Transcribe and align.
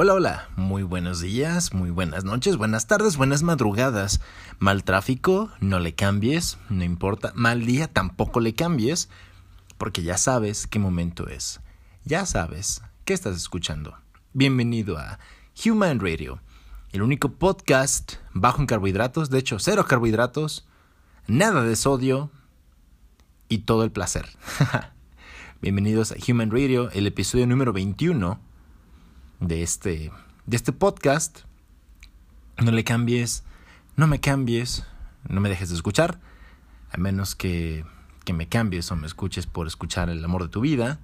Hola, 0.00 0.14
hola, 0.14 0.48
muy 0.54 0.84
buenos 0.84 1.20
días, 1.20 1.74
muy 1.74 1.90
buenas 1.90 2.22
noches, 2.22 2.56
buenas 2.56 2.86
tardes, 2.86 3.16
buenas 3.16 3.42
madrugadas. 3.42 4.20
Mal 4.60 4.84
tráfico, 4.84 5.50
no 5.58 5.80
le 5.80 5.96
cambies, 5.96 6.56
no 6.70 6.84
importa. 6.84 7.32
Mal 7.34 7.66
día, 7.66 7.88
tampoco 7.88 8.38
le 8.38 8.54
cambies, 8.54 9.08
porque 9.76 10.04
ya 10.04 10.16
sabes 10.16 10.68
qué 10.68 10.78
momento 10.78 11.26
es. 11.26 11.58
Ya 12.04 12.26
sabes 12.26 12.80
qué 13.04 13.12
estás 13.12 13.34
escuchando. 13.34 13.96
Bienvenido 14.34 14.98
a 14.98 15.18
Human 15.66 15.98
Radio, 15.98 16.40
el 16.92 17.02
único 17.02 17.32
podcast 17.32 18.18
bajo 18.32 18.60
en 18.60 18.68
carbohidratos, 18.68 19.30
de 19.30 19.40
hecho, 19.40 19.58
cero 19.58 19.84
carbohidratos, 19.88 20.68
nada 21.26 21.64
de 21.64 21.74
sodio 21.74 22.30
y 23.48 23.62
todo 23.62 23.82
el 23.82 23.90
placer. 23.90 24.28
Bienvenidos 25.60 26.12
a 26.12 26.16
Human 26.28 26.52
Radio, 26.52 26.88
el 26.92 27.08
episodio 27.08 27.48
número 27.48 27.72
21 27.72 28.46
de 29.40 29.62
este, 29.62 30.10
de 30.46 30.56
este 30.56 30.72
podcast. 30.72 31.40
No 32.58 32.72
le 32.72 32.84
cambies, 32.84 33.44
no 33.96 34.06
me 34.06 34.20
cambies, 34.20 34.84
no 35.28 35.40
me 35.40 35.48
dejes 35.48 35.68
de 35.68 35.76
escuchar, 35.76 36.20
a 36.90 36.96
menos 36.96 37.34
que, 37.34 37.84
que 38.24 38.32
me 38.32 38.48
cambies 38.48 38.90
o 38.90 38.96
me 38.96 39.06
escuches 39.06 39.46
por 39.46 39.66
escuchar 39.66 40.10
el 40.10 40.24
amor 40.24 40.42
de 40.42 40.48
tu 40.48 40.60
vida. 40.60 41.00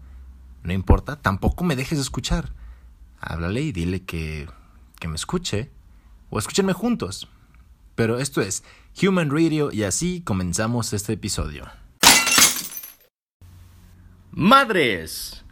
No 0.63 0.73
importa, 0.73 1.17
tampoco 1.17 1.65
me 1.65 1.77
dejes 1.77 1.99
de 1.99 2.03
escuchar. 2.03 2.53
Háblale 3.21 3.63
y 3.63 3.73
dile 3.73 4.03
que, 4.03 4.49
que 4.99 5.09
me 5.09 5.17
escuche 5.17 5.71
o 6.31 6.39
escúchenme 6.39 6.73
juntos. 6.73 7.29
Pero 7.95 8.19
esto 8.19 8.41
es 8.41 8.65
Human 9.03 9.31
Radio 9.31 9.71
y 9.73 9.85
así 9.85 10.21
comenzamos 10.23 10.93
este 10.93 11.13
episodio. 11.13 11.67
Madres, 14.33 15.44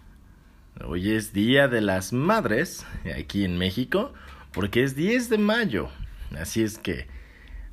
Hoy 0.81 1.13
es 1.13 1.35
Día 1.35 1.69
de 1.69 1.83
las 1.83 2.15
Madres 2.15 2.87
aquí 3.17 3.45
en 3.45 3.59
México 3.59 4.15
porque 4.53 4.83
es 4.83 4.97
10 4.97 5.29
de 5.29 5.37
mayo. 5.37 5.91
Así 6.37 6.63
es 6.63 6.79
que, 6.79 7.07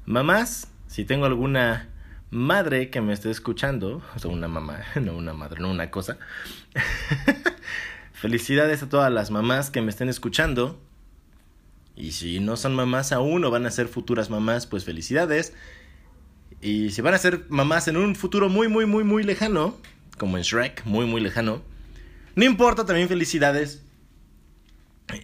mamás, 0.06 0.68
si 0.88 1.06
tengo 1.06 1.26
alguna 1.26 1.88
madre 2.30 2.90
que 2.90 3.00
me 3.00 3.14
esté 3.14 3.32
escuchando, 3.32 4.02
o 4.16 4.20
sea, 4.20 4.30
una 4.30 4.50
mamá, 4.50 4.82
no 5.02 5.16
una 5.16 5.34
madre, 5.34 5.62
no 5.62 5.72
una 5.72 5.90
cosa. 5.90 6.18
Felicidades 8.12 8.84
a 8.84 8.90
todas 8.90 9.12
las 9.12 9.32
mamás 9.32 9.72
que 9.72 9.82
me 9.82 9.92
estén 9.92 10.10
escuchando. 10.10 10.78
Y 11.96 12.12
si 12.12 12.42
no 12.42 12.58
son 12.58 12.76
mamás 12.76 13.14
aún 13.14 13.46
o 13.46 13.50
van 13.50 13.66
a 13.66 13.72
ser 13.72 13.88
futuras 13.88 14.30
mamás, 14.30 14.68
pues 14.68 14.84
felicidades. 14.84 15.54
Y 16.62 16.90
si 16.90 17.02
van 17.02 17.14
a 17.14 17.18
ser 17.18 17.46
mamás 17.48 17.88
en 17.88 17.96
un 17.96 18.16
futuro 18.16 18.50
muy, 18.50 18.68
muy, 18.68 18.86
muy, 18.86 19.06
muy 19.06 19.24
lejano, 19.24 19.78
como 20.18 20.38
en 20.38 20.44
Shrek, 20.44 20.86
muy, 20.86 21.06
muy 21.06 21.22
lejano, 21.22 21.62
no 22.40 22.46
importa, 22.46 22.86
también 22.86 23.10
felicidades. 23.10 23.82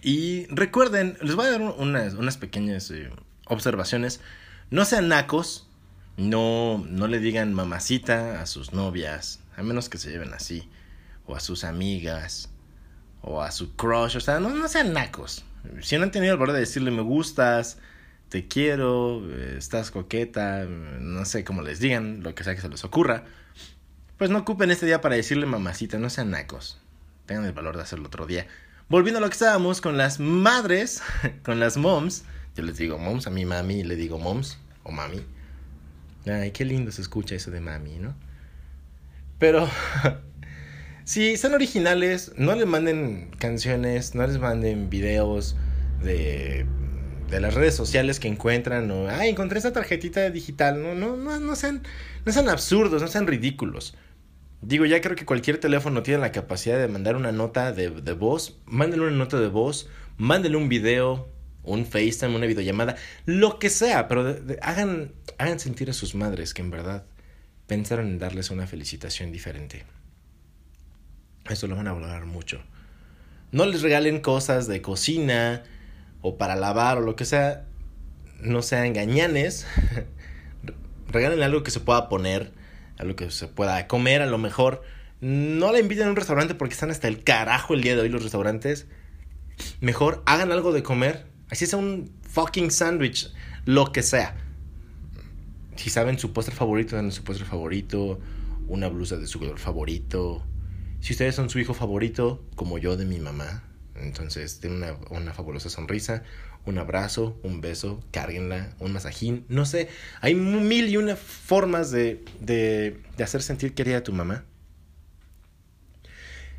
Y 0.02 0.44
recuerden, 0.48 1.16
les 1.22 1.34
voy 1.34 1.46
a 1.46 1.50
dar 1.52 1.62
unas, 1.62 2.12
unas 2.12 2.36
pequeñas 2.36 2.90
eh, 2.90 3.10
observaciones. 3.46 4.20
No 4.70 4.84
sean 4.84 5.08
nacos. 5.08 5.66
No, 6.18 6.84
no 6.86 7.06
le 7.06 7.18
digan 7.18 7.54
mamacita 7.54 8.42
a 8.42 8.46
sus 8.46 8.74
novias. 8.74 9.40
A 9.56 9.62
menos 9.62 9.88
que 9.88 9.96
se 9.96 10.10
lleven 10.10 10.34
así. 10.34 10.68
O 11.24 11.34
a 11.34 11.40
sus 11.40 11.64
amigas. 11.64 12.50
O 13.22 13.40
a 13.40 13.50
su 13.50 13.74
crush. 13.76 14.16
O 14.16 14.20
sea, 14.20 14.38
no, 14.38 14.50
no 14.50 14.68
sean 14.68 14.92
nacos. 14.92 15.42
Si 15.80 15.96
no 15.96 16.02
han 16.02 16.10
tenido 16.10 16.34
el 16.34 16.38
valor 16.38 16.52
de 16.52 16.60
decirle 16.60 16.90
me 16.90 17.00
gustas, 17.00 17.78
te 18.28 18.46
quiero, 18.46 19.22
eh, 19.30 19.54
estás 19.56 19.90
coqueta, 19.90 20.66
no 20.66 21.24
sé 21.24 21.44
cómo 21.44 21.62
les 21.62 21.80
digan, 21.80 22.22
lo 22.22 22.34
que 22.34 22.44
sea 22.44 22.54
que 22.54 22.60
se 22.60 22.68
les 22.68 22.84
ocurra, 22.84 23.24
pues 24.16 24.30
no 24.30 24.38
ocupen 24.38 24.70
este 24.70 24.86
día 24.86 25.00
para 25.00 25.16
decirle 25.16 25.46
mamacita, 25.46 25.98
no 25.98 26.08
sean 26.08 26.30
nacos 26.30 26.78
tengan 27.26 27.44
el 27.44 27.52
valor 27.52 27.76
de 27.76 27.82
hacerlo 27.82 28.06
otro 28.06 28.26
día. 28.26 28.46
Volviendo 28.88 29.18
a 29.18 29.20
lo 29.20 29.28
que 29.28 29.34
estábamos 29.34 29.80
con 29.80 29.96
las 29.96 30.20
madres, 30.20 31.02
con 31.44 31.60
las 31.60 31.76
moms. 31.76 32.24
Yo 32.56 32.62
les 32.62 32.78
digo 32.78 32.98
moms, 32.98 33.26
a 33.26 33.30
mi 33.30 33.44
mami 33.44 33.82
le 33.82 33.96
digo 33.96 34.18
moms 34.18 34.58
o 34.84 34.92
mami. 34.92 35.22
Ay, 36.26 36.52
qué 36.52 36.64
lindo 36.64 36.90
se 36.90 37.02
escucha 37.02 37.34
eso 37.34 37.50
de 37.50 37.60
mami, 37.60 37.98
¿no? 37.98 38.14
Pero 39.38 39.68
si 41.04 41.36
son 41.36 41.54
originales, 41.54 42.32
no 42.36 42.54
les 42.54 42.66
manden 42.66 43.30
canciones, 43.38 44.14
no 44.14 44.26
les 44.26 44.38
manden 44.38 44.88
videos 44.88 45.56
de, 46.02 46.66
de 47.30 47.40
las 47.40 47.54
redes 47.54 47.74
sociales 47.74 48.18
que 48.20 48.28
encuentran 48.28 48.90
o, 48.90 49.08
ay, 49.08 49.30
encontré 49.30 49.58
esta 49.58 49.72
tarjetita 49.72 50.30
digital. 50.30 50.82
No, 50.82 50.94
no, 50.94 51.16
no, 51.16 51.38
no 51.38 51.56
sean, 51.56 51.82
no 52.24 52.32
sean 52.32 52.48
absurdos, 52.48 53.02
no 53.02 53.08
sean 53.08 53.26
ridículos. 53.26 53.94
Digo, 54.66 54.84
ya 54.84 55.00
creo 55.00 55.14
que 55.14 55.24
cualquier 55.24 55.58
teléfono 55.58 56.02
tiene 56.02 56.18
la 56.18 56.32
capacidad 56.32 56.76
de 56.76 56.88
mandar 56.88 57.14
una 57.14 57.30
nota 57.30 57.70
de, 57.70 57.88
de 57.88 58.12
voz. 58.14 58.58
Mándenle 58.66 59.06
una 59.06 59.16
nota 59.16 59.38
de 59.38 59.46
voz, 59.46 59.88
mándenle 60.16 60.58
un 60.58 60.68
video, 60.68 61.28
un 61.62 61.86
FaceTime, 61.86 62.34
una 62.34 62.46
videollamada, 62.46 62.96
lo 63.26 63.60
que 63.60 63.70
sea, 63.70 64.08
pero 64.08 64.36
hagan, 64.62 65.12
hagan 65.38 65.60
sentir 65.60 65.88
a 65.88 65.92
sus 65.92 66.16
madres 66.16 66.52
que 66.52 66.62
en 66.62 66.72
verdad 66.72 67.06
pensaron 67.68 68.08
en 68.08 68.18
darles 68.18 68.50
una 68.50 68.66
felicitación 68.66 69.30
diferente. 69.30 69.84
Eso 71.48 71.68
lo 71.68 71.76
van 71.76 71.86
a 71.86 71.92
valorar 71.92 72.26
mucho. 72.26 72.60
No 73.52 73.66
les 73.66 73.82
regalen 73.82 74.20
cosas 74.20 74.66
de 74.66 74.82
cocina 74.82 75.62
o 76.22 76.38
para 76.38 76.56
lavar 76.56 76.98
o 76.98 77.02
lo 77.02 77.14
que 77.14 77.24
sea. 77.24 77.66
No 78.40 78.62
sean 78.62 78.94
gañanes. 78.94 79.64
Regálenle 81.06 81.44
algo 81.44 81.62
que 81.62 81.70
se 81.70 81.78
pueda 81.78 82.08
poner 82.08 82.55
a 82.98 83.04
lo 83.04 83.16
que 83.16 83.30
se 83.30 83.48
pueda 83.48 83.86
comer, 83.86 84.22
a 84.22 84.26
lo 84.26 84.38
mejor. 84.38 84.82
No 85.20 85.72
la 85.72 85.80
inviten 85.80 86.06
a 86.06 86.10
un 86.10 86.16
restaurante 86.16 86.54
porque 86.54 86.74
están 86.74 86.90
hasta 86.90 87.08
el 87.08 87.24
carajo 87.24 87.74
el 87.74 87.82
día 87.82 87.96
de 87.96 88.02
hoy 88.02 88.08
los 88.08 88.22
restaurantes. 88.22 88.86
Mejor 89.80 90.22
hagan 90.26 90.52
algo 90.52 90.72
de 90.72 90.82
comer. 90.82 91.26
Así 91.50 91.66
sea 91.66 91.78
un 91.78 92.10
fucking 92.28 92.70
sándwich, 92.70 93.32
lo 93.64 93.92
que 93.92 94.02
sea. 94.02 94.36
Si 95.76 95.90
saben 95.90 96.18
su 96.18 96.32
postre 96.32 96.54
favorito, 96.54 96.96
dan 96.96 97.12
su 97.12 97.22
postre 97.22 97.46
favorito, 97.46 98.18
una 98.68 98.88
blusa 98.88 99.16
de 99.16 99.26
su 99.26 99.38
color 99.38 99.58
favorito. 99.58 100.42
Si 101.00 101.12
ustedes 101.12 101.34
son 101.34 101.50
su 101.50 101.58
hijo 101.58 101.74
favorito, 101.74 102.42
como 102.56 102.78
yo 102.78 102.96
de 102.96 103.04
mi 103.04 103.18
mamá, 103.18 103.62
entonces 104.00 104.60
tienen 104.60 104.82
una, 104.82 104.94
una 105.10 105.32
fabulosa 105.32 105.68
sonrisa, 105.68 106.22
un 106.66 106.78
abrazo, 106.78 107.38
un 107.42 107.60
beso, 107.60 108.02
cárguenla, 108.10 108.70
un 108.80 108.92
masajín, 108.92 109.46
no 109.48 109.64
sé, 109.64 109.88
hay 110.20 110.34
mil 110.34 110.88
y 110.88 110.96
una 110.96 111.16
formas 111.16 111.90
de, 111.90 112.24
de, 112.40 113.00
de 113.16 113.24
hacer 113.24 113.42
sentir 113.42 113.74
querida 113.74 113.98
a 113.98 114.02
tu 114.02 114.12
mamá. 114.12 114.44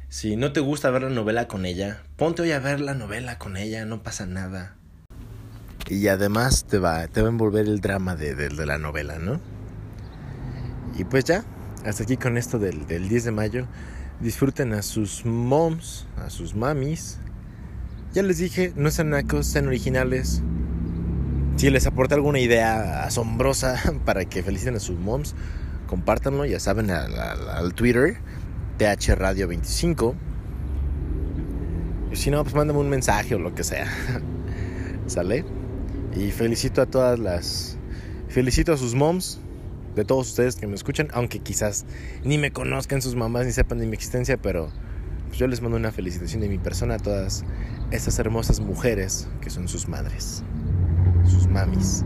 Si 0.09 0.37
no 0.37 0.53
te 0.53 0.61
gusta 0.61 0.89
ver 0.89 1.03
la 1.03 1.09
novela 1.09 1.49
con 1.49 1.65
ella, 1.65 2.01
ponte 2.15 2.41
hoy 2.41 2.53
a 2.53 2.59
ver 2.59 2.79
la 2.79 2.93
novela 2.93 3.37
con 3.37 3.57
ella, 3.57 3.85
no 3.85 4.03
pasa 4.03 4.25
nada. 4.25 4.77
Y 5.89 6.07
además 6.07 6.65
te 6.65 6.79
va, 6.79 7.07
te 7.07 7.21
va 7.21 7.27
a 7.27 7.31
envolver 7.31 7.65
el 7.65 7.81
drama 7.81 8.15
de, 8.15 8.33
de, 8.33 8.65
la 8.65 8.77
novela, 8.77 9.19
¿no? 9.19 9.41
Y 10.97 11.03
pues 11.03 11.25
ya, 11.25 11.43
hasta 11.85 12.03
aquí 12.03 12.15
con 12.15 12.37
esto 12.37 12.57
del, 12.57 12.87
del 12.87 13.09
10 13.09 13.25
de 13.25 13.31
mayo. 13.31 13.67
Disfruten 14.21 14.73
a 14.73 14.81
sus 14.81 15.25
moms, 15.25 16.07
a 16.17 16.29
sus 16.29 16.55
mamis, 16.55 17.19
ya 18.17 18.23
les 18.23 18.39
dije, 18.39 18.73
no 18.75 18.89
sean 18.89 19.11
nacos, 19.11 19.45
sean 19.45 19.67
originales. 19.67 20.41
Si 21.55 21.69
les 21.69 21.85
aporta 21.85 22.15
alguna 22.15 22.39
idea 22.39 23.03
asombrosa 23.03 23.79
para 24.05 24.25
que 24.25 24.41
feliciten 24.41 24.75
a 24.75 24.79
sus 24.79 24.97
moms, 24.97 25.35
compártanlo, 25.85 26.43
ya 26.43 26.59
saben, 26.59 26.89
al, 26.89 27.75
Twitter, 27.75 28.17
TH 28.79 29.13
Radio 29.13 29.47
25. 29.47 30.15
Y 32.11 32.15
si 32.15 32.31
no, 32.31 32.41
pues 32.41 32.55
mándame 32.55 32.79
un 32.79 32.89
mensaje 32.89 33.35
o 33.35 33.39
lo 33.39 33.53
que 33.53 33.63
sea. 33.63 33.85
¿Sale? 35.05 35.45
Y 36.15 36.31
felicito 36.31 36.81
a 36.81 36.87
todas 36.87 37.19
las. 37.19 37.77
Felicito 38.29 38.73
a 38.73 38.77
sus 38.77 38.95
moms, 38.95 39.39
de 39.95 40.05
todos 40.05 40.29
ustedes 40.29 40.55
que 40.55 40.65
me 40.65 40.73
escuchan, 40.73 41.09
aunque 41.13 41.37
quizás 41.37 41.85
ni 42.23 42.39
me 42.39 42.49
conozcan 42.49 43.03
sus 43.03 43.13
mamás 43.13 43.45
ni 43.45 43.51
sepan 43.51 43.77
de 43.77 43.85
mi 43.85 43.93
existencia, 43.93 44.37
pero 44.37 44.71
yo 45.33 45.47
les 45.47 45.61
mando 45.61 45.77
una 45.77 45.91
felicitación 45.91 46.41
de 46.41 46.49
mi 46.49 46.57
persona 46.57 46.95
a 46.95 46.99
todas 46.99 47.43
esas 47.91 48.19
hermosas 48.19 48.59
mujeres 48.59 49.27
que 49.41 49.49
son 49.49 49.67
sus 49.67 49.87
madres, 49.87 50.43
sus 51.25 51.47
mamis. 51.47 52.03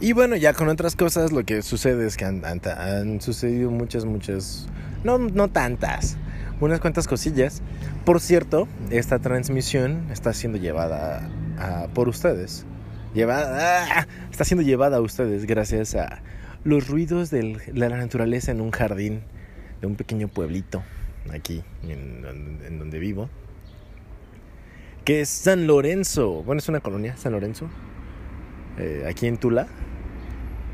Y 0.00 0.12
bueno, 0.12 0.36
ya 0.36 0.52
con 0.52 0.68
otras 0.68 0.94
cosas 0.94 1.32
lo 1.32 1.44
que 1.44 1.62
sucede 1.62 2.06
es 2.06 2.16
que 2.16 2.24
han, 2.24 3.20
sucedido 3.20 3.70
muchas, 3.70 4.04
muchas, 4.04 4.68
no, 5.02 5.18
no 5.18 5.48
tantas, 5.48 6.16
unas 6.60 6.80
cuantas 6.80 7.08
cosillas. 7.08 7.62
Por 8.04 8.20
cierto, 8.20 8.68
esta 8.90 9.18
transmisión 9.18 10.06
está 10.12 10.32
siendo 10.32 10.56
llevada 10.56 11.28
por 11.94 12.08
ustedes. 12.08 12.64
Llevada, 13.12 14.06
está 14.30 14.44
siendo 14.44 14.62
llevada 14.62 14.98
a 14.98 15.00
ustedes 15.00 15.46
gracias 15.46 15.96
a 15.96 16.22
los 16.64 16.88
ruidos 16.88 17.30
de 17.30 17.60
la 17.72 17.88
naturaleza 17.88 18.50
en 18.50 18.60
un 18.60 18.70
jardín 18.70 19.22
de 19.80 19.86
un 19.86 19.96
pequeño 19.96 20.28
pueblito 20.28 20.82
aquí 21.32 21.62
en, 21.86 22.78
donde 22.78 22.98
vivo, 22.98 23.28
que 25.04 25.20
es 25.20 25.28
San 25.28 25.66
Lorenzo. 25.66 26.42
Bueno, 26.42 26.58
es 26.58 26.68
una 26.68 26.80
colonia, 26.80 27.16
San 27.16 27.32
Lorenzo, 27.32 27.68
eh, 28.78 29.04
aquí 29.08 29.26
en 29.26 29.36
Tula. 29.36 29.66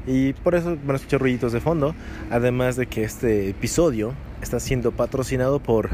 Y 0.07 0.35
por 0.35 0.55
eso 0.55 0.77
van 0.85 0.93
a 0.93 0.97
escuchar 0.97 1.21
ruiditos 1.21 1.53
de 1.53 1.61
fondo. 1.61 1.95
Además 2.31 2.77
de 2.77 2.87
que 2.87 3.05
este 3.05 3.49
episodio 3.49 4.13
está 4.43 4.61
siendo 4.61 4.93
patrocinado 4.93 5.61
por 5.61 5.91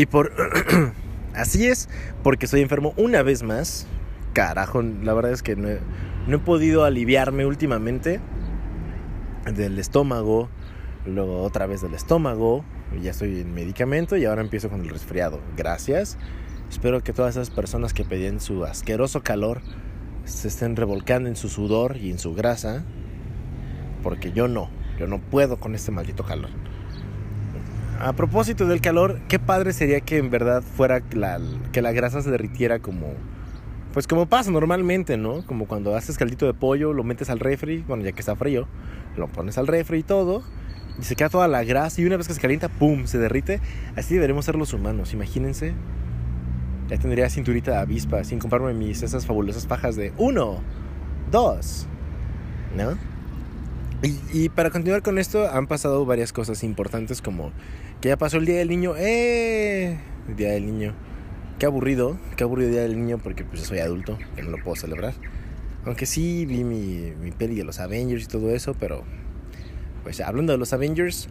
Y 0.00 0.06
por... 0.06 0.32
Así 1.34 1.66
es, 1.66 1.88
porque 2.22 2.46
soy 2.46 2.62
enfermo 2.62 2.94
una 2.96 3.22
vez 3.22 3.42
más. 3.42 3.86
Carajo, 4.32 4.82
la 4.82 5.12
verdad 5.12 5.32
es 5.32 5.42
que 5.42 5.56
no 5.56 5.68
he, 5.68 6.38
podido 6.38 6.84
aliviarme 6.84 7.44
últimamente 7.44 8.20
del 9.44 9.78
estómago, 9.78 10.48
luego 11.06 11.42
otra 11.42 11.66
vez 11.66 11.82
del 11.82 11.94
estómago, 11.94 12.64
ya 13.02 13.10
estoy 13.10 13.40
en 13.40 13.54
medicamento 13.54 14.16
y 14.16 14.24
ahora 14.24 14.42
empiezo 14.42 14.68
con 14.68 14.80
el 14.80 14.88
resfriado. 14.88 15.40
Gracias. 15.56 16.18
Espero 16.68 17.02
que 17.02 17.12
todas 17.12 17.36
esas 17.36 17.50
personas 17.50 17.94
que 17.94 18.04
pedían 18.04 18.40
su 18.40 18.64
asqueroso 18.64 19.22
calor 19.22 19.60
se 20.24 20.48
estén 20.48 20.76
revolcando 20.76 21.28
en 21.28 21.36
su 21.36 21.48
sudor 21.48 21.96
y 21.96 22.10
en 22.10 22.18
su 22.18 22.34
grasa, 22.34 22.84
porque 24.02 24.32
yo 24.32 24.48
no, 24.48 24.70
yo 24.98 25.06
no 25.06 25.20
puedo 25.20 25.58
con 25.58 25.74
este 25.74 25.90
maldito 25.90 26.24
calor. 26.24 26.50
A 27.98 28.12
propósito 28.14 28.66
del 28.66 28.80
calor, 28.80 29.20
qué 29.28 29.38
padre 29.38 29.72
sería 29.72 30.00
que 30.00 30.18
en 30.18 30.30
verdad 30.30 30.62
fuera 30.62 31.00
que 31.00 31.16
la 31.82 31.92
grasa 31.92 32.22
se 32.22 32.30
derritiera 32.30 32.78
como, 32.78 33.14
pues 33.92 34.06
como 34.06 34.26
pasa 34.26 34.50
normalmente, 34.50 35.16
¿no? 35.16 35.44
Como 35.46 35.66
cuando 35.66 35.96
haces 35.96 36.16
caldito 36.16 36.46
de 36.46 36.54
pollo, 36.54 36.92
lo 36.92 37.04
metes 37.04 37.30
al 37.30 37.40
refri, 37.40 37.84
bueno, 37.86 38.04
ya 38.04 38.12
que 38.12 38.20
está 38.20 38.36
frío, 38.36 38.68
lo 39.16 39.28
pones 39.28 39.58
al 39.58 39.66
refri 39.66 39.98
y 39.98 40.02
todo, 40.02 40.42
y 40.98 41.04
se 41.04 41.16
queda 41.16 41.28
toda 41.28 41.48
la 41.48 41.64
grasa 41.64 42.00
y 42.00 42.04
una 42.04 42.16
vez 42.16 42.28
que 42.28 42.34
se 42.34 42.40
calienta, 42.40 42.68
¡pum!, 42.68 43.06
se 43.06 43.18
derrite. 43.18 43.60
Así 43.96 44.14
deberemos 44.14 44.44
ser 44.44 44.56
los 44.56 44.72
humanos, 44.72 45.12
imagínense. 45.12 45.74
Ya 46.88 46.98
tendría 46.98 47.30
cinturita 47.30 47.72
de 47.72 47.78
avispa 47.78 48.24
sin 48.24 48.38
comprarme 48.38 48.74
mis 48.74 49.02
esas 49.02 49.24
fabulosas 49.24 49.66
pajas 49.66 49.96
de 49.96 50.12
uno, 50.18 50.60
dos, 51.30 51.86
¿no? 52.76 52.96
Y, 54.32 54.48
para 54.48 54.70
continuar 54.70 55.02
con 55.02 55.18
esto, 55.18 55.50
han 55.50 55.66
pasado 55.66 56.06
varias 56.06 56.32
cosas 56.32 56.64
importantes 56.64 57.20
como 57.20 57.52
que 58.00 58.08
ya 58.08 58.16
pasó 58.16 58.38
el 58.38 58.46
Día 58.46 58.56
del 58.56 58.68
Niño. 58.68 58.94
¡Eh! 58.96 59.98
El 60.26 60.36
Día 60.36 60.52
del 60.52 60.64
Niño. 60.64 60.94
Qué 61.60 61.66
aburrido, 61.66 62.18
qué 62.38 62.44
aburrido 62.44 62.70
Día 62.70 62.80
del 62.80 62.98
Niño 62.98 63.18
porque 63.18 63.44
pues 63.44 63.60
soy 63.60 63.80
adulto, 63.80 64.18
que 64.34 64.42
no 64.42 64.48
lo 64.50 64.64
puedo 64.64 64.76
celebrar. 64.76 65.12
Aunque 65.84 66.06
sí 66.06 66.46
vi 66.46 66.64
mi, 66.64 67.12
mi 67.20 67.32
peli 67.32 67.54
de 67.54 67.64
los 67.64 67.80
Avengers 67.80 68.24
y 68.24 68.26
todo 68.28 68.48
eso, 68.54 68.72
pero 68.80 69.04
pues 70.02 70.22
hablando 70.22 70.52
de 70.52 70.58
los 70.58 70.72
Avengers, 70.72 71.28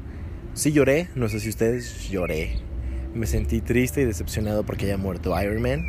sí 0.54 0.72
lloré, 0.72 1.10
no 1.16 1.30
sé 1.30 1.40
si 1.40 1.50
ustedes 1.50 2.12
lloré. 2.12 2.60
Me 3.16 3.26
sentí 3.26 3.60
triste 3.60 4.02
y 4.02 4.06
decepcionado 4.06 4.64
porque 4.64 4.86
haya 4.86 4.98
muerto 4.98 5.34
Iron 5.42 5.64
Man. 5.64 5.84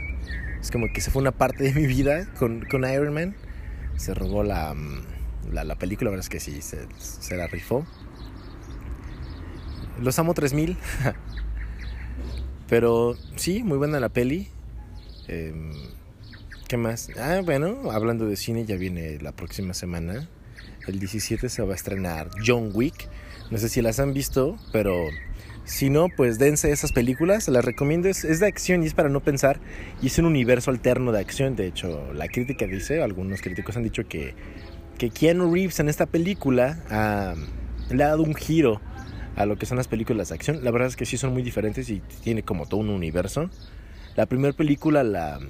Es 0.58 0.70
como 0.70 0.86
que 0.90 1.02
se 1.02 1.10
fue 1.10 1.20
una 1.20 1.32
parte 1.32 1.62
de 1.62 1.74
mi 1.74 1.86
vida 1.86 2.26
con, 2.38 2.64
con 2.64 2.90
Iron 2.90 3.12
Man. 3.12 3.36
Se 3.98 4.14
robó 4.14 4.42
la 4.42 4.72
mm, 4.72 5.02
la, 5.52 5.64
la 5.64 5.74
película, 5.74 6.08
la 6.08 6.12
verdad 6.12 6.24
es 6.24 6.30
que 6.30 6.40
sí, 6.40 6.62
se, 6.62 6.86
se 6.98 7.36
la 7.36 7.46
rifó. 7.46 7.84
Los 10.00 10.18
amo 10.18 10.32
3000. 10.32 10.78
Pero 12.70 13.16
sí, 13.36 13.62
muy 13.62 13.76
buena 13.76 14.00
la 14.00 14.08
peli. 14.08 14.48
Em, 15.28 15.72
¿Qué 16.68 16.76
más? 16.78 17.10
Ah, 17.18 17.42
bueno, 17.44 17.90
hablando 17.90 18.26
de 18.26 18.36
cine, 18.36 18.64
ya 18.64 18.76
viene 18.76 19.18
la 19.20 19.32
próxima 19.32 19.74
semana. 19.74 20.28
El 20.86 20.98
17 21.00 21.48
se 21.48 21.62
va 21.62 21.72
a 21.72 21.76
estrenar 21.76 22.30
John 22.46 22.70
Wick. 22.72 23.08
No 23.50 23.58
sé 23.58 23.68
si 23.68 23.82
las 23.82 24.00
han 24.00 24.14
visto, 24.14 24.56
pero 24.72 25.08
si 25.64 25.90
no, 25.90 26.06
pues 26.16 26.38
dense 26.38 26.70
esas 26.70 26.92
películas. 26.92 27.48
Las 27.48 27.64
recomiendo. 27.64 28.08
Es, 28.08 28.24
es, 28.24 28.40
de 28.40 28.46
acción 28.46 28.84
y 28.84 28.86
es 28.86 28.94
para 28.94 29.08
no 29.08 29.20
pensar. 29.20 29.60
Y 30.00 30.06
es 30.06 30.18
un 30.18 30.24
universo 30.24 30.70
alterno 30.70 31.12
de 31.12 31.18
acción. 31.18 31.56
De 31.56 31.66
hecho, 31.66 32.12
la 32.14 32.28
crítica 32.28 32.66
dice, 32.66 33.02
algunos 33.02 33.42
críticos 33.42 33.76
han 33.76 33.82
dicho 33.82 34.06
que 34.08 34.34
que 35.00 35.08
Keanu 35.08 35.50
Reeves 35.50 35.80
en 35.80 35.88
esta 35.88 36.04
película 36.04 36.78
ah, 36.90 37.34
le 37.88 38.04
ha 38.04 38.08
dado 38.08 38.22
un 38.22 38.34
giro 38.34 38.82
a 39.40 39.46
lo 39.46 39.56
que 39.56 39.64
son 39.64 39.78
las 39.78 39.88
películas 39.88 40.28
de 40.28 40.34
acción. 40.34 40.62
La 40.62 40.70
verdad 40.70 40.88
es 40.88 40.96
que 40.96 41.06
sí 41.06 41.16
son 41.16 41.32
muy 41.32 41.42
diferentes 41.42 41.88
y 41.88 42.00
tiene 42.22 42.42
como 42.42 42.66
todo 42.66 42.80
un 42.80 42.90
universo. 42.90 43.48
La 44.16 44.26
primera 44.26 44.52
película 44.52 45.02
la, 45.02 45.40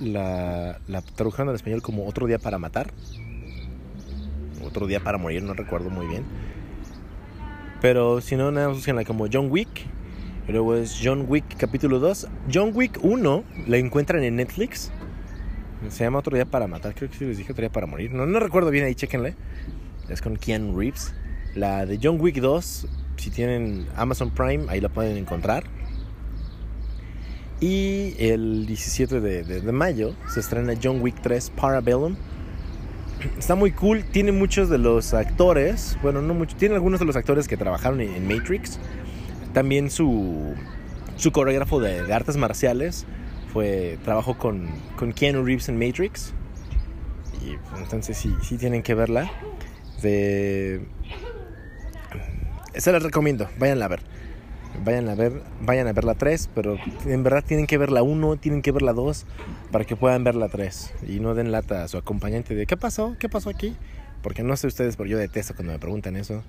la, 0.00 0.78
la 0.86 1.02
tradujeron 1.02 1.48
al 1.48 1.56
español 1.56 1.82
como 1.82 2.06
Otro 2.06 2.26
día 2.26 2.38
para 2.38 2.58
matar. 2.58 2.92
Otro 4.64 4.86
día 4.86 5.00
para 5.00 5.18
morir, 5.18 5.42
no 5.42 5.54
recuerdo 5.54 5.90
muy 5.90 6.06
bien. 6.06 6.24
Pero 7.80 8.20
si 8.20 8.36
no, 8.36 8.52
nada 8.52 8.68
más 8.68 8.86
la 8.86 9.04
como 9.04 9.26
John 9.32 9.50
Wick. 9.50 9.86
Luego 10.46 10.76
es 10.76 11.00
John 11.02 11.24
Wick 11.28 11.56
capítulo 11.56 11.98
2. 11.98 12.28
John 12.52 12.70
Wick 12.74 12.98
1 13.02 13.44
la 13.66 13.76
encuentran 13.78 14.22
en 14.22 14.36
Netflix. 14.36 14.92
Se 15.88 16.04
llama 16.04 16.18
Otro 16.18 16.36
Día 16.36 16.44
para 16.44 16.68
Matar. 16.68 16.94
Creo 16.94 17.10
que 17.10 17.16
sí 17.16 17.24
les 17.24 17.38
dije 17.38 17.52
Otro 17.52 17.62
Día 17.62 17.72
para 17.72 17.86
Morir. 17.86 18.12
No, 18.12 18.26
no 18.26 18.38
recuerdo 18.38 18.70
bien 18.70 18.84
ahí, 18.84 18.94
chéquenle. 18.94 19.34
Es 20.08 20.20
con 20.20 20.36
Keanu 20.36 20.78
Reeves. 20.78 21.14
La 21.54 21.84
de 21.84 21.98
John 22.00 22.20
Wick 22.20 22.36
2, 22.36 22.86
si 23.20 23.30
tienen 23.30 23.86
Amazon 23.96 24.30
Prime, 24.30 24.64
ahí 24.68 24.80
la 24.80 24.88
pueden 24.88 25.18
encontrar. 25.18 25.64
Y 27.60 28.14
el 28.18 28.64
17 28.66 29.20
de, 29.20 29.44
de, 29.44 29.72
mayo 29.72 30.14
se 30.26 30.40
estrena 30.40 30.72
John 30.82 31.02
Wick 31.02 31.20
3 31.20 31.50
Parabellum. 31.50 32.16
Está 33.38 33.54
muy 33.54 33.72
cool, 33.72 34.02
tiene 34.04 34.32
muchos 34.32 34.70
de 34.70 34.78
los 34.78 35.12
actores, 35.12 35.98
bueno, 36.02 36.22
no 36.22 36.32
muchos, 36.32 36.56
tiene 36.56 36.74
algunos 36.76 36.98
de 37.00 37.04
los 37.04 37.16
actores 37.16 37.46
que 37.46 37.58
trabajaron 37.58 38.00
en, 38.00 38.26
Matrix. 38.26 38.78
También 39.52 39.90
su, 39.90 40.54
su 41.16 41.30
coreógrafo 41.30 41.78
de, 41.80 42.10
artes 42.10 42.38
marciales 42.38 43.04
fue 43.52 43.98
trabajó 44.02 44.38
con, 44.38 44.66
con 44.96 45.12
Keanu 45.12 45.44
Reeves 45.44 45.68
en 45.68 45.78
Matrix. 45.78 46.32
Y 47.44 47.58
entonces 47.78 48.16
sí, 48.16 48.34
sí 48.42 48.56
tienen 48.56 48.82
que 48.82 48.94
verla. 48.94 49.30
De... 50.00 50.80
Se 52.74 52.92
las 52.92 53.02
recomiendo, 53.02 53.48
vayan 53.58 53.82
a 53.82 53.88
ver. 53.88 54.00
Vayan 54.84 55.08
a 55.08 55.14
ver, 55.14 55.42
vayan 55.60 55.88
a 55.88 55.92
ver 55.92 56.04
la 56.04 56.14
3, 56.14 56.50
pero 56.54 56.78
en 57.04 57.22
verdad 57.22 57.44
tienen 57.46 57.66
que 57.66 57.76
ver 57.76 57.90
la 57.90 58.02
1, 58.02 58.36
tienen 58.36 58.62
que 58.62 58.70
ver 58.70 58.82
la 58.82 58.92
2 58.92 59.26
para 59.72 59.84
que 59.84 59.96
puedan 59.96 60.22
ver 60.22 60.36
la 60.36 60.48
3 60.48 60.94
y 61.08 61.20
no 61.20 61.34
den 61.34 61.50
lata 61.50 61.82
a 61.82 61.88
su 61.88 61.98
acompañante 61.98 62.54
de 62.54 62.66
¿qué 62.66 62.76
pasó? 62.76 63.16
¿Qué 63.18 63.28
pasó 63.28 63.50
aquí? 63.50 63.76
Porque 64.22 64.42
no 64.42 64.56
sé 64.56 64.68
ustedes, 64.68 64.96
pero 64.96 65.08
yo 65.08 65.18
detesto 65.18 65.54
cuando 65.54 65.72
me 65.72 65.78
preguntan 65.78 66.16
eso. 66.16 66.44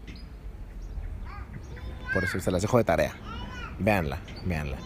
Por 2.14 2.24
eso 2.24 2.40
se 2.40 2.52
las 2.52 2.62
dejo 2.62 2.78
de 2.78 2.84
tarea. 2.84 3.14
Véanla, 3.80 4.20
véanla. 4.46 4.78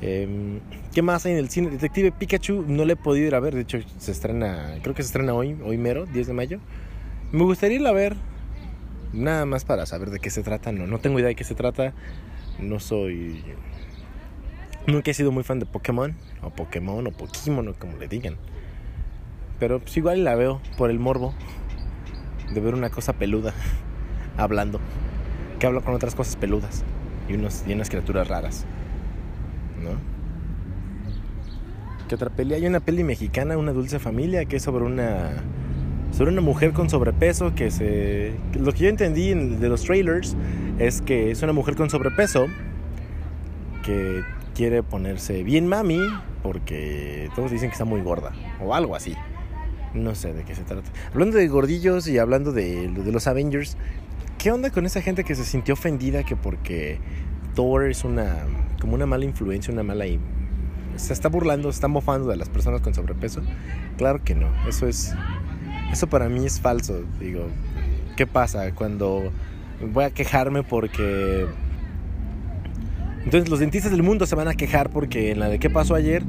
Em, 0.00 0.60
¿Qué 0.94 1.02
más 1.02 1.26
hay 1.26 1.32
en 1.32 1.38
el 1.38 1.48
cine? 1.48 1.70
Detective 1.70 2.12
Pikachu 2.12 2.64
no 2.68 2.84
le 2.84 2.92
he 2.92 2.96
podido 2.96 3.26
ir 3.26 3.34
a 3.34 3.40
ver. 3.40 3.54
De 3.54 3.62
hecho, 3.62 3.78
se 3.98 4.12
estrena, 4.12 4.78
creo 4.82 4.94
que 4.94 5.02
se 5.02 5.08
estrena 5.08 5.34
hoy, 5.34 5.56
hoy 5.64 5.78
mero, 5.78 6.06
10 6.06 6.28
de 6.28 6.32
mayo. 6.32 6.60
Me 7.32 7.42
gustaría 7.42 7.78
ir 7.78 7.86
a 7.86 7.92
ver. 7.92 8.16
Nada 9.12 9.46
más 9.46 9.64
para 9.64 9.86
saber 9.86 10.10
de 10.10 10.20
qué 10.20 10.30
se 10.30 10.42
trata. 10.42 10.72
No, 10.72 10.86
no 10.86 10.98
tengo 10.98 11.18
idea 11.18 11.28
de 11.28 11.34
qué 11.34 11.44
se 11.44 11.54
trata. 11.54 11.94
No 12.58 12.80
soy. 12.80 13.42
Nunca 14.86 15.10
he 15.10 15.14
sido 15.14 15.32
muy 15.32 15.44
fan 15.44 15.58
de 15.58 15.66
Pokémon. 15.66 16.14
O 16.42 16.50
Pokémon 16.50 17.06
o 17.06 17.10
Pokémon 17.10 17.68
o 17.68 17.74
como 17.74 17.96
le 17.96 18.08
digan. 18.08 18.36
Pero 19.58 19.80
pues 19.80 19.96
igual 19.96 20.24
la 20.24 20.34
veo 20.34 20.60
por 20.76 20.90
el 20.90 20.98
morbo. 20.98 21.34
De 22.52 22.60
ver 22.60 22.74
una 22.74 22.90
cosa 22.90 23.12
peluda. 23.12 23.54
hablando. 24.36 24.80
Que 25.58 25.66
habla 25.66 25.80
con 25.80 25.94
otras 25.94 26.14
cosas 26.14 26.36
peludas. 26.36 26.84
Y, 27.28 27.34
unos, 27.34 27.64
y 27.66 27.72
unas 27.72 27.90
criaturas 27.90 28.28
raras. 28.28 28.66
¿no? 29.82 29.90
¿Qué 32.08 32.14
otra 32.14 32.30
peli? 32.30 32.54
Hay 32.54 32.66
una 32.66 32.80
peli 32.80 33.04
mexicana, 33.04 33.56
Una 33.58 33.72
Dulce 33.72 33.98
Familia, 33.98 34.44
que 34.46 34.56
es 34.56 34.62
sobre 34.62 34.84
una 34.84 35.42
sobre 36.18 36.32
una 36.32 36.40
mujer 36.40 36.72
con 36.72 36.90
sobrepeso 36.90 37.54
que 37.54 37.70
se 37.70 38.32
lo 38.54 38.72
que 38.72 38.80
yo 38.80 38.88
entendí 38.88 39.34
de 39.34 39.68
los 39.68 39.84
trailers 39.84 40.36
es 40.80 41.00
que 41.00 41.30
es 41.30 41.44
una 41.44 41.52
mujer 41.52 41.76
con 41.76 41.90
sobrepeso 41.90 42.48
que 43.84 44.24
quiere 44.52 44.82
ponerse 44.82 45.44
bien 45.44 45.68
mami 45.68 46.00
porque 46.42 47.30
todos 47.36 47.52
dicen 47.52 47.68
que 47.68 47.74
está 47.74 47.84
muy 47.84 48.00
gorda 48.00 48.32
o 48.60 48.74
algo 48.74 48.96
así. 48.96 49.14
No 49.94 50.16
sé 50.16 50.34
de 50.34 50.42
qué 50.42 50.56
se 50.56 50.64
trata. 50.64 50.90
Hablando 51.12 51.38
de 51.38 51.46
gordillos 51.46 52.08
y 52.08 52.18
hablando 52.18 52.50
de, 52.50 52.88
de 52.88 53.12
los 53.12 53.28
Avengers, 53.28 53.76
¿qué 54.38 54.50
onda 54.50 54.70
con 54.70 54.86
esa 54.86 55.00
gente 55.00 55.22
que 55.22 55.36
se 55.36 55.44
sintió 55.44 55.74
ofendida 55.74 56.24
que 56.24 56.34
porque 56.34 56.98
Thor 57.54 57.88
es 57.88 58.02
una 58.02 58.38
como 58.80 58.94
una 58.96 59.06
mala 59.06 59.24
influencia, 59.24 59.72
una 59.72 59.84
mala... 59.84 60.04
Se 60.96 61.12
está 61.12 61.28
burlando, 61.28 61.70
se 61.70 61.76
está 61.76 61.86
mofando 61.86 62.28
de 62.28 62.36
las 62.36 62.48
personas 62.48 62.80
con 62.80 62.92
sobrepeso. 62.92 63.40
Claro 63.96 64.24
que 64.24 64.34
no, 64.34 64.48
eso 64.66 64.88
es... 64.88 65.14
Eso 65.92 66.06
para 66.06 66.28
mí 66.28 66.44
es 66.44 66.60
falso. 66.60 67.04
Digo, 67.18 67.46
¿qué 68.16 68.26
pasa 68.26 68.72
cuando 68.74 69.32
voy 69.92 70.04
a 70.04 70.10
quejarme 70.10 70.62
porque... 70.62 71.46
Entonces 73.24 73.50
los 73.50 73.58
dentistas 73.58 73.90
del 73.90 74.02
mundo 74.02 74.26
se 74.26 74.34
van 74.34 74.48
a 74.48 74.54
quejar 74.54 74.90
porque 74.90 75.32
en 75.32 75.40
la 75.40 75.48
de 75.48 75.58
qué 75.58 75.68
pasó 75.68 75.94
ayer 75.94 76.22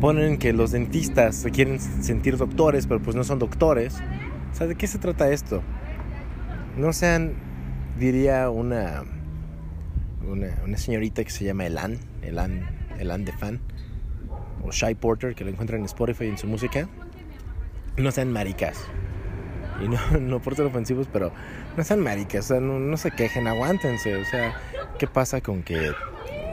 ponen 0.00 0.36
que 0.36 0.52
los 0.52 0.72
dentistas 0.72 1.36
se 1.36 1.50
quieren 1.50 1.80
sentir 1.80 2.36
doctores, 2.36 2.86
pero 2.86 3.00
pues 3.00 3.16
no 3.16 3.24
son 3.24 3.38
doctores. 3.38 3.94
O 4.52 4.54
sea, 4.54 4.66
¿de 4.66 4.74
qué 4.74 4.86
se 4.86 4.98
trata 4.98 5.30
esto? 5.30 5.62
No 6.76 6.92
sean, 6.92 7.34
diría 7.98 8.50
una 8.50 9.04
una, 10.32 10.76
señorita 10.76 11.24
que 11.24 11.30
se 11.30 11.44
llama 11.44 11.66
Elan, 11.66 11.98
Elan, 12.22 12.66
Elan 12.98 13.24
de 13.24 13.32
fan, 13.32 13.60
o 14.62 14.70
Shy 14.70 14.94
Porter, 14.94 15.34
que 15.34 15.44
lo 15.44 15.50
encuentran 15.50 15.80
en 15.80 15.86
Spotify 15.86 16.26
en 16.26 16.38
su 16.38 16.46
música. 16.46 16.88
No 17.96 18.10
sean 18.10 18.32
maricas. 18.32 18.78
Y 19.82 19.88
no, 19.88 19.98
no 20.20 20.40
por 20.40 20.56
ser 20.56 20.66
ofensivos, 20.66 21.08
pero 21.12 21.32
no 21.76 21.84
sean 21.84 22.00
maricas, 22.00 22.46
o 22.46 22.48
sea, 22.48 22.60
no, 22.60 22.96
se 22.96 23.10
quejen, 23.10 23.46
aguántense. 23.46 24.16
O 24.16 24.24
sea, 24.24 24.54
¿qué 24.98 25.06
pasa 25.06 25.40
con 25.40 25.62
que 25.62 25.92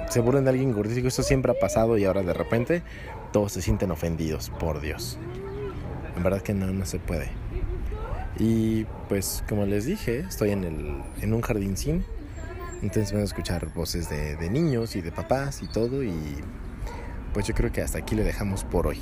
se 0.09 0.21
burlen 0.21 0.43
de 0.43 0.49
alguien 0.49 0.73
gordito. 0.73 1.07
Esto 1.07 1.23
siempre 1.23 1.51
ha 1.51 1.59
pasado 1.59 1.97
y 1.97 2.05
ahora 2.05 2.23
de 2.23 2.33
repente 2.33 2.83
todos 3.31 3.51
se 3.53 3.61
sienten 3.61 3.91
ofendidos, 3.91 4.49
por 4.49 4.81
Dios. 4.81 5.17
En 6.17 6.23
verdad 6.23 6.41
que 6.41 6.53
no, 6.53 6.67
no 6.67 6.85
se 6.85 6.99
puede. 6.99 7.29
Y 8.37 8.85
pues 9.07 9.43
como 9.47 9.65
les 9.65 9.85
dije, 9.85 10.19
estoy 10.19 10.51
en, 10.51 10.63
el, 10.63 11.03
en 11.21 11.33
un 11.33 11.41
jardín 11.41 11.77
sin. 11.77 12.03
Entonces 12.81 13.11
van 13.11 13.21
a 13.21 13.25
escuchar 13.25 13.71
voces 13.73 14.09
de, 14.09 14.35
de 14.35 14.49
niños 14.49 14.95
y 14.95 15.01
de 15.01 15.11
papás 15.11 15.61
y 15.61 15.67
todo. 15.67 16.03
Y 16.03 16.13
pues 17.33 17.45
yo 17.45 17.53
creo 17.53 17.71
que 17.71 17.81
hasta 17.81 17.99
aquí 17.99 18.15
le 18.15 18.23
dejamos 18.23 18.63
por 18.63 18.87
hoy. 18.87 18.99